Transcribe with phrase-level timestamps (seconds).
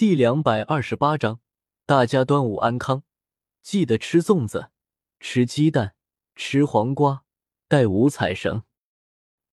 [0.00, 1.40] 第两百二十八章，
[1.84, 3.02] 大家端午安康，
[3.60, 4.70] 记得吃粽子，
[5.18, 5.94] 吃鸡蛋，
[6.34, 7.26] 吃黄瓜，
[7.68, 8.62] 带五彩绳。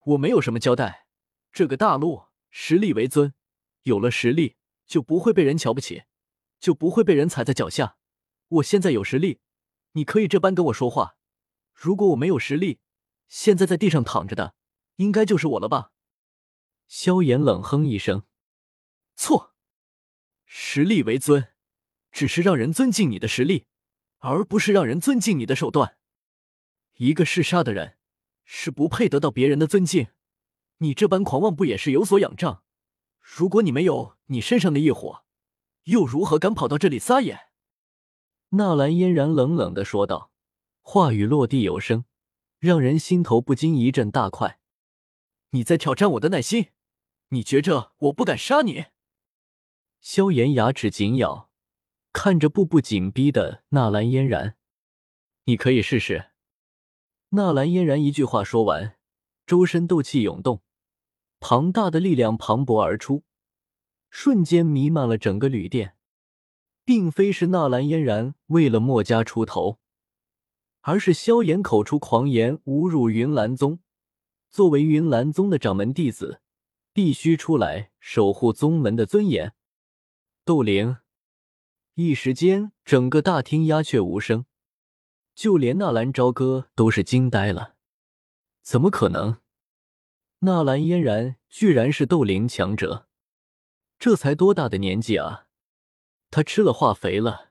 [0.06, 1.06] 我没有什么交代，
[1.52, 3.34] 这个大陆实力为尊，
[3.82, 4.56] 有了实力
[4.86, 6.04] 就不会被人瞧不起，
[6.58, 7.98] 就不会被人踩在脚下。
[8.48, 9.40] 我现在有实力，
[9.92, 11.16] 你可以这般跟我说话。
[11.74, 12.80] 如果我没有实力，
[13.28, 14.54] 现在在地上躺着的，
[14.96, 15.92] 应该就是我了吧？
[16.86, 18.22] 萧炎冷哼一声
[19.14, 19.47] ：“错。”
[20.50, 21.48] 实力为尊，
[22.10, 23.66] 只是让人尊敬你的实力，
[24.20, 25.98] 而不是让人尊敬你的手段。
[26.94, 27.98] 一个嗜杀的人
[28.44, 30.08] 是不配得到别人的尊敬。
[30.78, 32.62] 你这般狂妄，不也是有所仰仗？
[33.20, 35.22] 如果你没有你身上的业火，
[35.84, 37.48] 又如何敢跑到这里撒野？
[38.50, 40.32] 纳兰嫣然冷冷的说道，
[40.80, 42.06] 话语落地有声，
[42.58, 44.58] 让人心头不禁一阵大快。
[45.50, 46.68] 你在挑战我的耐心？
[47.28, 48.86] 你觉着我不敢杀你？
[50.00, 51.50] 萧炎牙齿紧咬，
[52.12, 54.56] 看着步步紧逼的纳兰嫣然
[55.44, 56.30] ：“你可以试试。”
[57.30, 58.96] 纳兰嫣然一句话说完，
[59.46, 60.62] 周身斗气涌动，
[61.40, 63.24] 庞大的力量磅礴而出，
[64.10, 65.94] 瞬间弥漫了整个旅店。
[66.84, 69.78] 并非是纳兰嫣然为了墨家出头，
[70.80, 73.80] 而是萧炎口出狂言，侮辱云岚宗。
[74.48, 76.40] 作为云岚宗的掌门弟子，
[76.94, 79.52] 必须出来守护宗门的尊严。
[80.48, 80.96] 斗灵，
[81.92, 84.46] 一时间整个大厅鸦雀无声，
[85.34, 87.74] 就连纳兰朝歌都是惊呆了。
[88.62, 89.42] 怎么可能？
[90.38, 93.08] 纳兰嫣然居然是斗灵强者？
[93.98, 95.48] 这才多大的年纪啊！
[96.30, 97.50] 他吃了化肥了，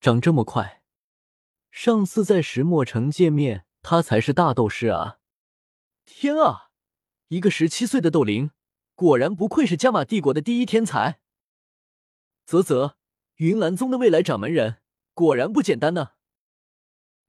[0.00, 0.82] 长这么快。
[1.70, 5.18] 上次在石墨城见面，他才是大斗师啊！
[6.06, 6.70] 天啊，
[7.28, 8.52] 一个十七岁的斗灵，
[8.94, 11.20] 果然不愧是加玛帝国的第一天才。
[12.48, 12.96] 啧啧，
[13.34, 14.80] 云岚宗的未来掌门人
[15.12, 16.12] 果然不简单呢。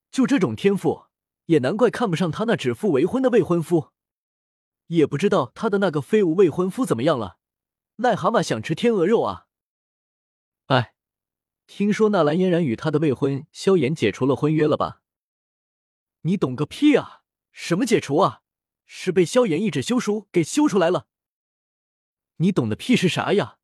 [0.09, 1.07] 就这种天赋，
[1.47, 3.91] 也难怪看不上他那指腹为婚的未婚夫。
[4.87, 7.37] 也不知道他的那个废物未婚夫怎么样了。
[7.97, 9.47] 癞蛤蟆想吃天鹅肉啊！
[10.67, 10.95] 哎，
[11.67, 15.01] 听说纳兰嫣然与他的未婚萧炎解除了婚约了吧？
[16.21, 17.23] 你懂个屁啊！
[17.51, 18.43] 什么解除啊？
[18.85, 21.07] 是被萧炎一纸休书给休出来了。
[22.37, 23.58] 你懂的屁是啥呀？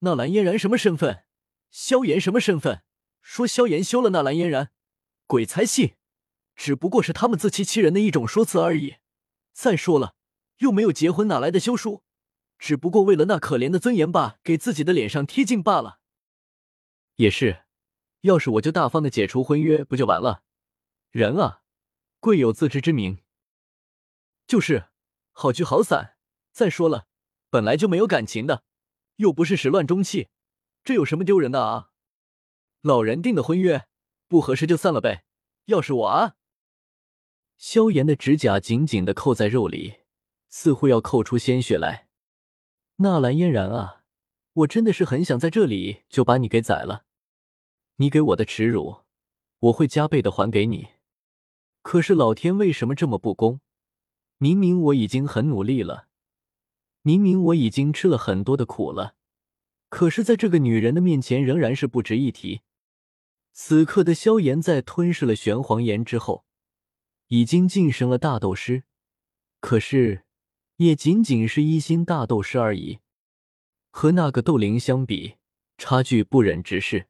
[0.00, 1.24] 纳兰嫣然什么身份？
[1.70, 2.82] 萧炎什么身份？
[3.20, 4.72] 说萧炎休了纳兰嫣然，
[5.26, 5.96] 鬼才信！
[6.56, 8.96] 只不过是他们自欺欺人的一种说辞而已。
[9.52, 10.14] 再说了，
[10.58, 12.02] 又没有结婚，哪来的休书？
[12.58, 16.00] 只不过为了那可怜的尊严吧，给自己的脸上贴金罢了。
[17.16, 17.64] 也是，
[18.22, 20.42] 要是我就大方的解除婚约，不就完了？
[21.10, 21.62] 人啊，
[22.18, 23.22] 贵有自知之明。
[24.46, 24.86] 就是，
[25.32, 26.16] 好聚好散。
[26.52, 27.06] 再说了，
[27.50, 28.64] 本来就没有感情的。
[29.20, 30.28] 又不是始乱终弃，
[30.82, 31.90] 这有什么丢人的啊？
[32.80, 33.86] 老人定的婚约
[34.28, 35.24] 不合适就散了呗。
[35.66, 36.36] 要是我啊，
[37.58, 39.98] 萧炎的指甲紧紧的扣在肉里，
[40.48, 42.08] 似乎要扣出鲜血来。
[42.96, 44.04] 纳兰嫣然啊，
[44.54, 47.04] 我真的是很想在这里就把你给宰了。
[47.96, 49.02] 你给我的耻辱，
[49.58, 50.88] 我会加倍的还给你。
[51.82, 53.60] 可是老天为什么这么不公？
[54.38, 56.08] 明明我已经很努力了。
[57.10, 59.16] 明明我已经吃了很多的苦了，
[59.88, 62.60] 可是在这个女人的面前仍然是不值一提。
[63.52, 66.44] 此刻的萧炎在吞噬了玄黄岩之后，
[67.26, 68.84] 已经晋升了大斗师，
[69.58, 70.24] 可是
[70.76, 73.00] 也仅仅是一星大斗师而已，
[73.90, 75.34] 和那个斗灵相比，
[75.78, 77.08] 差距不忍直视。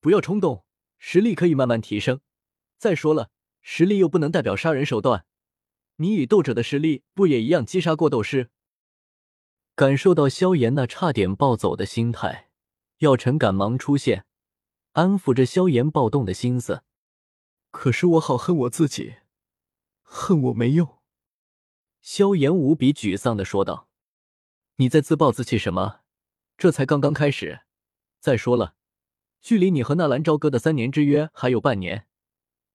[0.00, 0.64] 不要冲动，
[0.98, 2.20] 实力可以慢慢提升。
[2.78, 3.30] 再说了，
[3.62, 5.24] 实力又不能代表杀人手段。
[5.98, 8.50] 你以斗者的实力，不也一样击杀过斗师？
[9.76, 12.48] 感受到萧炎那差点暴走的心态，
[12.98, 14.24] 药尘赶忙出现，
[14.92, 16.84] 安抚着萧炎暴动的心思。
[17.72, 19.16] 可是我好恨我自己，
[20.02, 20.98] 恨我没用。
[22.00, 23.88] 萧炎无比沮丧的说道
[24.76, 26.02] ：“你在自暴自弃什么？
[26.56, 27.62] 这才刚刚开始。
[28.20, 28.76] 再说了，
[29.40, 32.06] 距离你和纳兰朝歌的三年之约还有半年，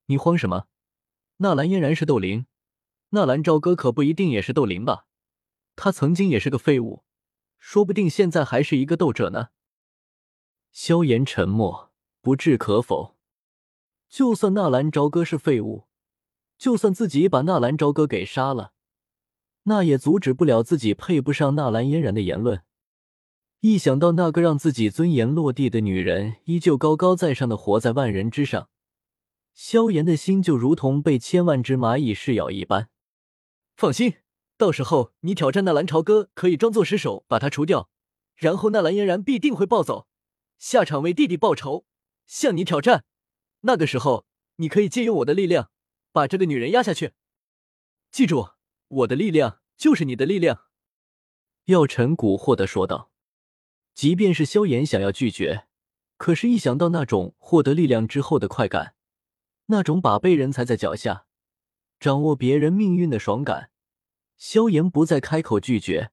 [0.08, 0.66] 你慌什么？
[1.38, 2.46] 纳兰嫣然是斗灵，
[3.12, 5.06] 纳兰朝歌可不一定也是斗灵吧？”
[5.82, 7.06] 他曾经也是个废物，
[7.58, 9.48] 说不定现在还是一个斗者呢。
[10.74, 13.16] 萧炎沉默，不置可否。
[14.10, 15.88] 就算纳兰朝歌是废物，
[16.58, 18.74] 就算自己把纳兰朝歌给杀了，
[19.64, 22.62] 那也阻止不了自己配不上纳兰嫣然的言论。
[23.62, 28.68] 一想到那个让自己尊严落地的女人依旧高高在上的活在万人之上，
[29.54, 32.90] 萧炎的心就如同被千万只蚂蚁噬咬一般。
[33.78, 34.16] 放心。
[34.60, 37.90] 到时候你挑战那蓝朝歌，可以装作失手把他除掉，
[38.36, 40.10] 然后那蓝嫣然必定会暴走，
[40.58, 41.86] 下场为弟弟报仇，
[42.28, 43.06] 向你挑战。
[43.62, 44.26] 那个时候，
[44.58, 45.72] 你可以借用我的力量，
[46.12, 47.14] 把这个女人压下去。
[48.12, 48.50] 记住，
[48.90, 50.66] 我的力量就是你的力量。”
[51.68, 53.12] 药尘蛊惑的说道。
[53.96, 55.68] 即便是萧炎想要拒绝，
[56.18, 58.96] 可是，一想到那种获得力量之后的快感，
[59.68, 61.28] 那种把被人踩在脚下，
[61.98, 63.72] 掌握别人命运的爽感，
[64.40, 66.12] 萧炎不再开口拒绝，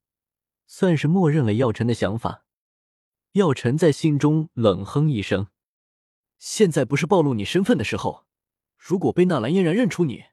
[0.67, 2.45] 算是默认了药尘的想法。
[3.33, 5.47] 药尘在心中冷哼一声
[6.37, 8.27] ：“现在不是暴露你身份的时候，
[8.77, 10.25] 如果被纳兰嫣然认出你，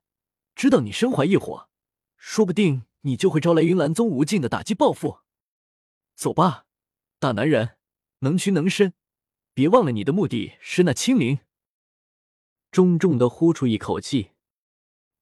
[0.55, 1.69] 知道你身怀异火，
[2.17, 5.19] 说不定你就会招来云岚宗无尽的打击报复。
[6.15, 6.65] 走吧。”
[7.19, 7.77] 大男人，
[8.19, 8.93] 能屈能伸，
[9.53, 11.39] 别忘了你的目的是那青灵。
[12.71, 14.31] 重重的呼出一口气，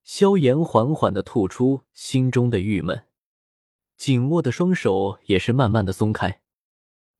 [0.04, 3.06] 萧炎缓缓的吐出心中的郁闷，
[3.98, 6.42] 紧握的双手也是慢慢的松开，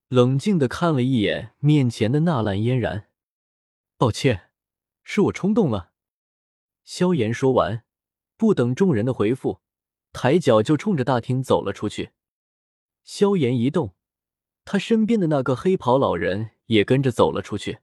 [0.08, 3.10] 冷静的看了一眼面前的纳兰嫣然，
[3.98, 4.50] 抱歉，
[5.04, 5.92] 是我冲动了。
[6.84, 7.84] 萧炎说完，
[8.36, 9.62] 不等众人的回复，
[10.12, 12.12] 抬脚就冲着大厅走了出去。
[13.04, 13.96] 萧炎一动。
[14.64, 17.80] 他身边的那个黑袍老人也跟着走了出去。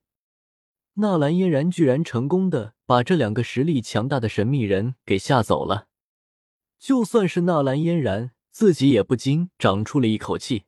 [1.01, 5.87] 纳兰嫣然居然成功的把这两个实力强大的神秘人给吓走了，
[6.77, 10.65] 就算是纳兰嫣然自己也不禁长出了一口气。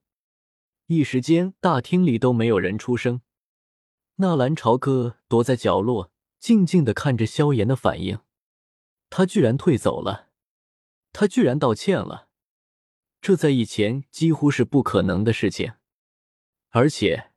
[0.87, 3.23] 一时间，大厅里都没有人出声。
[4.17, 8.21] 纳兰朝歌躲在角落，静静的看着萧炎的反应。
[9.09, 10.29] 他居然退走了，
[11.13, 12.29] 他居然道歉了，
[13.21, 15.73] 这在以前几乎是不可能的事情。
[16.69, 17.30] 而且，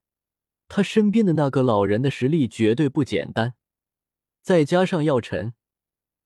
[0.75, 3.53] 他身边的那个老人的实力绝对不简单，
[4.41, 5.53] 再加上药尘，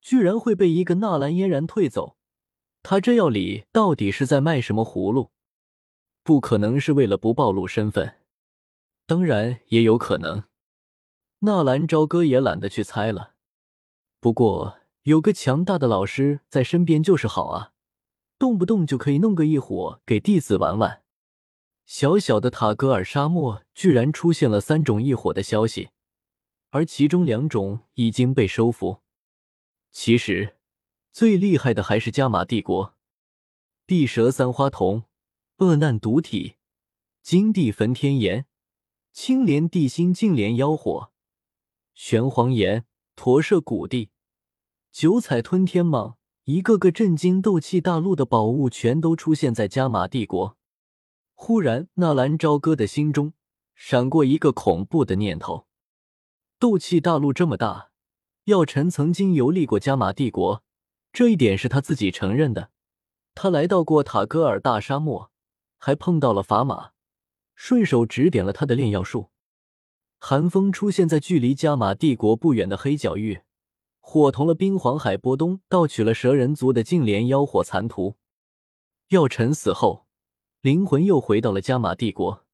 [0.00, 2.16] 居然会被一个纳兰嫣然退走，
[2.82, 5.32] 他这药里到底是在卖什么葫芦？
[6.22, 8.20] 不可能是为了不暴露身份，
[9.04, 10.44] 当然也有可能，
[11.40, 13.34] 纳兰朝歌也懒得去猜了。
[14.18, 17.72] 不过有个强大的老师在身边就是好啊，
[18.38, 21.02] 动不动就可以弄个异火给弟子玩玩。
[21.88, 25.88] 小小的塔格尔沙漠居然出现了三种异火的消息，
[26.68, 29.00] 而其中两种已经被收服。
[29.90, 30.58] 其实，
[31.12, 32.94] 最厉害的还是加玛帝国。
[33.86, 35.04] 地蛇三花瞳、
[35.60, 36.56] 恶难毒体、
[37.22, 38.44] 金地焚天炎、
[39.14, 41.10] 青莲地心净莲妖火、
[41.94, 42.84] 玄黄炎、
[43.16, 44.10] 驼舍古地、
[44.92, 50.57] 九彩吞天蟒，一个个震惊斗气大陆的宝物，全都出现在加玛帝国。
[51.40, 53.32] 忽然，纳兰朝歌的心中
[53.76, 55.68] 闪过一个恐怖的念头：
[56.58, 57.90] 斗气大陆这么大，
[58.46, 60.64] 药尘曾经游历过加玛帝国，
[61.12, 62.70] 这一点是他自己承认的。
[63.36, 65.30] 他来到过塔戈尔大沙漠，
[65.78, 66.90] 还碰到了法玛，
[67.54, 69.30] 顺手指点了他的炼药术。
[70.18, 73.42] 寒风出现在距离加玛帝国不远的黑角域，
[74.00, 78.16] 伙同了冰皇海波东盗取了蛇人族的净莲妖火残图。
[79.10, 80.07] 药尘死后。
[80.60, 82.44] 灵魂又回到了加玛帝国，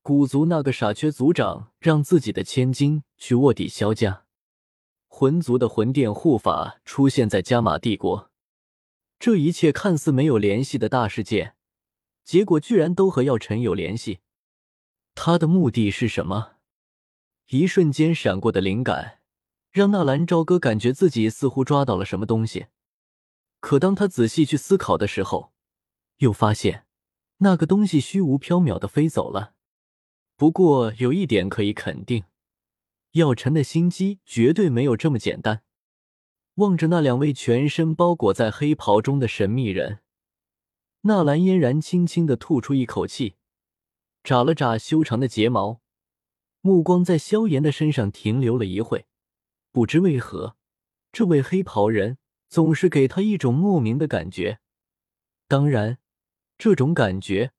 [0.00, 4.24] 古族那个傻缺族长让自己的千金去卧底萧家，
[5.08, 8.30] 魂族的魂殿护法出现在加玛帝国，
[9.18, 11.54] 这一切看似没有联系的大事件，
[12.24, 14.20] 结果居然都和药尘有联系。
[15.14, 16.52] 他的目的是什么？
[17.48, 19.18] 一瞬间闪过的灵感，
[19.70, 22.68] 让纳兰朝歌感觉自己似乎抓到了什么东西，
[23.60, 25.52] 可当他仔细去思考的时候，
[26.20, 26.86] 又发现。
[27.38, 29.54] 那个东西虚无缥缈的飞走了。
[30.36, 32.24] 不过有一点可以肯定，
[33.12, 35.62] 药尘的心机绝对没有这么简单。
[36.54, 40.00] 望着那两位全身包裹在黑袍中的神秘人，
[41.02, 43.36] 纳兰嫣然轻轻的吐出一口气，
[44.24, 45.80] 眨了眨修长的睫毛，
[46.60, 49.06] 目光在萧炎的身上停留了一会。
[49.70, 50.56] 不知为何，
[51.12, 52.18] 这位黑袍人
[52.48, 54.58] 总是给他一种莫名的感觉。
[55.46, 55.98] 当然。
[56.58, 57.52] 这种感觉，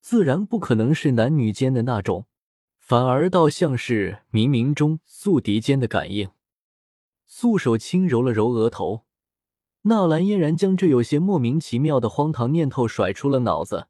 [0.00, 2.26] 自然不可能是男女间的那种，
[2.78, 6.30] 反而倒像是冥冥中宿敌间的感应。
[7.26, 9.04] 素手轻揉了揉额头，
[9.82, 13.88] 纳兰嫣然将这有些莫名其妙的荒唐念头甩出了脑子，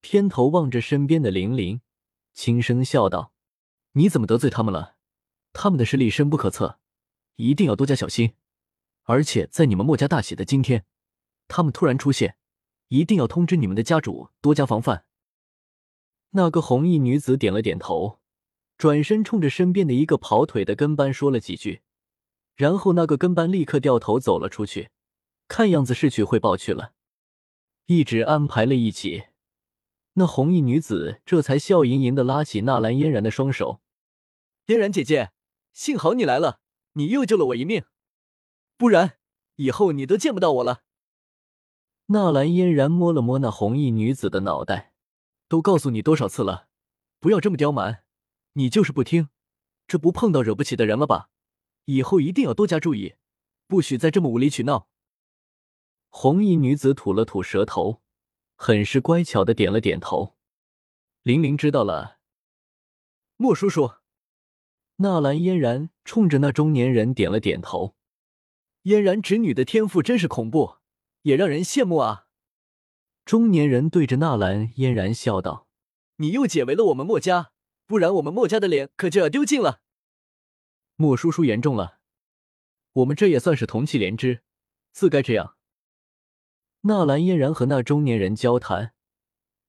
[0.00, 1.82] 偏头望着身边的玲玲，
[2.32, 3.34] 轻声笑道
[3.92, 4.96] ：“你怎么得罪他们了？
[5.52, 6.78] 他们的实力深不可测，
[7.36, 8.32] 一定要多加小心。
[9.02, 10.86] 而且在你们墨家大喜的今天，
[11.46, 12.36] 他们突然出现。”
[12.90, 15.04] 一定要通知你们的家主多加防范。
[16.30, 18.18] 那个红衣女子点了点头，
[18.76, 21.82] 转身冲着身边的一个跑腿的跟班说了几句，
[22.56, 24.90] 然后那个跟班立刻掉头走了出去，
[25.46, 26.92] 看样子是去汇报去了。
[27.86, 29.24] 一直安排了一起，
[30.14, 33.80] 那红衣女子这才笑盈盈的拉起纳兰嫣然的双手
[34.66, 35.30] ：“嫣然姐姐，
[35.72, 36.60] 幸好你来了，
[36.94, 37.84] 你又救了我一命，
[38.76, 39.18] 不然
[39.56, 40.82] 以后你都见不到我了。”
[42.12, 44.92] 纳兰嫣然摸了摸那红衣女子的脑袋
[45.48, 46.66] ：“都告诉你多少次了，
[47.20, 48.02] 不要这么刁蛮，
[48.54, 49.28] 你就是不听，
[49.86, 51.30] 这不碰到惹不起的人了吧？
[51.84, 53.14] 以后一定要多加注意，
[53.68, 54.88] 不许再这么无理取闹。”
[56.10, 58.02] 红衣女子吐了吐舌头。
[58.62, 60.36] 很是乖巧的点了点头，
[61.22, 62.18] 玲玲知道了。
[63.38, 63.92] 莫叔叔，
[64.96, 67.96] 纳兰嫣然冲着那中年人点了点头。
[68.82, 70.79] 嫣然侄女的天赋真是恐怖，
[71.22, 72.26] 也让人羡慕啊！
[73.24, 75.68] 中年人对着纳兰嫣然笑道
[76.16, 77.52] ：“你又解围了我们墨家，
[77.86, 79.82] 不然我们墨家的脸可就要丢尽了。”
[80.96, 81.98] 莫叔叔言重了，
[82.92, 84.42] 我们这也算是同气连枝，
[84.92, 85.56] 自该这样。
[86.82, 88.94] 纳兰嫣然和那中年人交谈，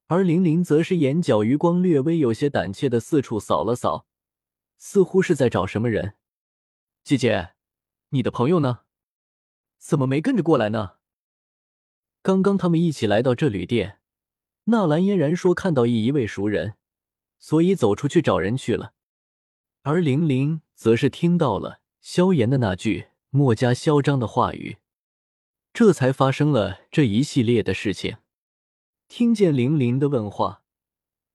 [0.08, 4.08] 而玲玲则是眼角余光略微有些胆怯的四处扫了扫，
[4.78, 6.16] 似乎是在找什么人。
[7.04, 7.54] 姐姐，
[8.10, 8.84] 你的朋友呢？
[9.78, 11.01] 怎么没跟着过来呢？
[12.24, 13.98] 刚刚他们一起来到这旅店，
[14.66, 16.76] 纳兰嫣然说看到一一位熟人，
[17.40, 18.94] 所以走出去找人去了。
[19.82, 24.78] 而玲玲则是听到了萧炎的那句墨家嚣张的话语。
[25.74, 28.18] 这才发生了这一系列的事情。
[29.08, 30.64] 听见玲玲的问话，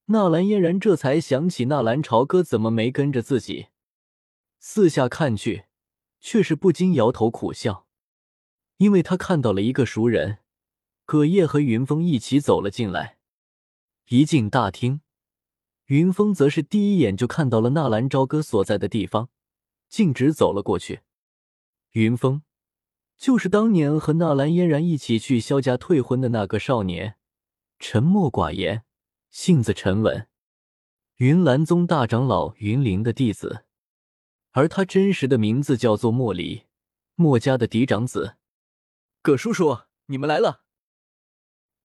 [0.06, 3.68] 纳兰嫣然这才想起纳兰朝歌怎么没跟着自己。
[4.60, 5.64] 四下看去，
[6.20, 7.86] 却是不禁摇头苦笑，
[8.76, 10.38] 因为他看到了一个熟人，
[11.06, 13.16] 葛叶和云峰一起走了进来。
[14.08, 15.00] 一进大厅，
[15.86, 19.30] 云峰则是第一眼就看到了纳兰朝歌所在的地方，
[19.88, 21.00] 径直走了过去。
[21.92, 22.42] 云峰。
[23.16, 27.16] 就是当年和纳兰嫣然一起去萧家退婚的那个少年，
[27.78, 28.84] 沉默寡言，
[29.30, 30.28] 性子沉稳，
[31.16, 33.64] 云岚宗大长老云灵的弟子，
[34.50, 36.64] 而他真实的名字叫做莫离，
[37.14, 38.36] 莫家的嫡长子。
[39.22, 40.65] 葛叔叔，你们来了。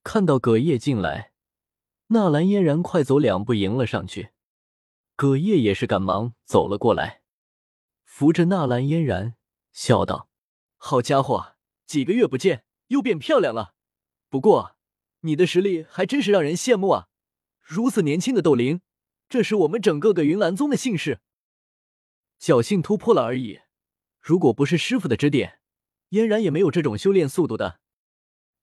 [0.03, 1.31] 看到葛叶进来，
[2.07, 4.31] 纳兰嫣然快走两步迎了上去，
[5.15, 7.21] 葛叶也是赶忙走了过来，
[8.03, 9.35] 扶着纳兰嫣然，
[9.71, 10.29] 笑道。
[10.77, 11.55] 好家伙，
[11.85, 13.75] 几个月不见又变漂亮了。
[14.29, 14.75] 不过
[15.19, 17.09] 你的实力还真是让人羡慕啊！
[17.61, 18.81] 如此年轻的斗灵，
[19.29, 21.19] 这是我们整个个云岚宗的幸事。
[22.39, 23.59] 侥幸突破了而已，
[24.19, 25.59] 如果不是师傅的指点，
[26.09, 27.80] 嫣然也没有这种修炼速度的。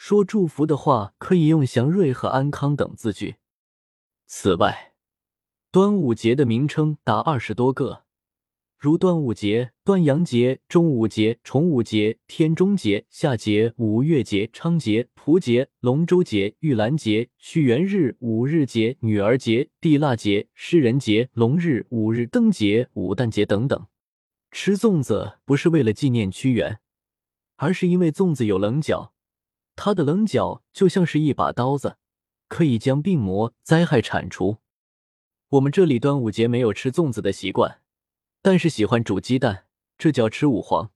[0.00, 3.34] 说祝福的话，可以用祥瑞和安康等字句。
[4.28, 4.92] 此外，
[5.72, 8.04] 端午节的名称达二十多个。
[8.78, 23.86] 如端午节、端阳节、中午节、重午节、天中节、夏节、五月节、昌节、蒲节、龙舟节、玉兰节、屈原日、五日节、女儿节、地腊节、诗人节、龙日、五日灯节、五旦节等等。
[24.52, 26.78] 吃粽子不是为了纪念屈原，
[27.56, 29.12] 而是因为粽子有棱角，
[29.80, 31.98] 它的棱角就像是一把刀子，
[32.48, 34.56] 可以将病魔灾害铲除。
[35.50, 37.80] 我们这里端午节没有吃粽子的习惯。
[38.42, 39.66] 但是喜欢煮鸡蛋，
[39.96, 40.90] 这叫吃五黄。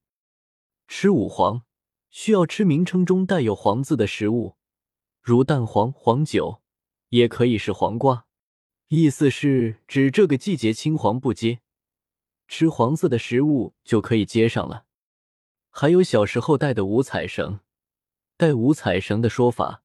[0.88, 1.62] 吃五黄
[2.10, 4.56] 需要吃名称中带有“黄”字的食物，
[5.20, 6.60] 如蛋黄、黄酒，
[7.10, 8.26] 也可以是黄瓜。
[8.88, 11.60] 意思是指这个季节青黄不接，
[12.48, 14.86] 吃黄色的食物就可以接上了。
[15.70, 17.60] 还有小时候带的五彩绳，
[18.36, 19.82] 带五彩绳的说法，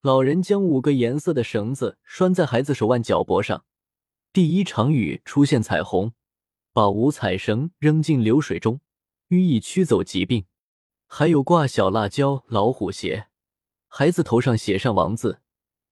[0.00, 3.64] 老人将五个颜色的绳子拴在孩子手腕、脚脖上，
[4.32, 6.12] 第一场雨出现彩虹。
[6.74, 8.80] 把五彩绳扔进流水中，
[9.28, 10.46] 寓意驱走疾病。
[11.06, 13.28] 还有挂小辣椒、老虎鞋，
[13.88, 15.42] 孩子头上写上王字，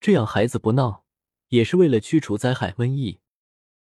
[0.00, 1.04] 这样孩子不闹，
[1.49, 3.20] 也是为了驱除灾害瘟疫。